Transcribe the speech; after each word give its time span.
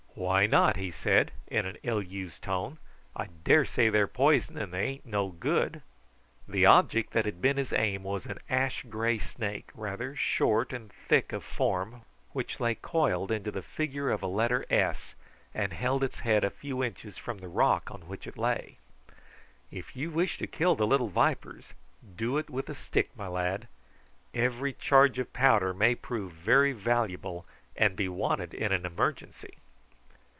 "Why 0.13 0.45
not?" 0.45 0.75
he 0.75 0.91
said 0.91 1.31
in 1.47 1.65
an 1.65 1.77
ill 1.83 2.01
used 2.01 2.43
tone. 2.43 2.77
"I 3.15 3.27
daresay 3.45 3.89
they're 3.89 4.07
poison 4.09 4.57
and 4.57 4.71
they 4.71 4.83
ain't 4.85 5.05
no 5.05 5.29
good." 5.29 5.81
The 6.47 6.65
object 6.65 7.13
that 7.13 7.25
had 7.25 7.41
been 7.41 7.55
his 7.57 7.73
aim 7.73 8.03
was 8.03 8.25
an 8.25 8.37
ash 8.49 8.83
grey 8.83 9.17
snake, 9.19 9.69
rather 9.73 10.15
short 10.15 10.73
and 10.73 10.91
thick 11.07 11.31
of 11.33 11.43
form, 11.43 12.01
which 12.33 12.59
lay 12.59 12.75
coiled 12.75 13.31
into 13.31 13.51
the 13.51 13.61
figure 13.63 14.11
of 14.11 14.21
a 14.21 14.27
letter 14.27 14.65
S, 14.69 15.15
and 15.55 15.73
held 15.73 16.03
its 16.03 16.19
head 16.19 16.43
a 16.43 16.49
few 16.51 16.83
inches 16.83 17.17
from 17.17 17.37
the 17.39 17.47
rock 17.47 17.89
on 17.89 18.01
which 18.01 18.27
it 18.27 18.37
lay. 18.37 18.77
"If 19.71 19.95
you 19.95 20.11
wish 20.11 20.37
to 20.37 20.45
kill 20.45 20.75
the 20.75 20.85
little 20.87 21.09
vipers 21.09 21.73
do 22.17 22.37
it 22.37 22.49
with 22.49 22.69
a 22.69 22.75
stick, 22.75 23.09
my 23.17 23.27
lad. 23.27 23.67
Every 24.33 24.73
charge 24.73 25.17
of 25.19 25.33
powder 25.33 25.73
may 25.73 25.95
prove 25.95 26.33
very 26.33 26.73
valuable, 26.73 27.45
and 27.75 27.95
be 27.95 28.09
wanted 28.09 28.53
in 28.53 28.71
an 28.71 28.85
emergency." 28.85 29.55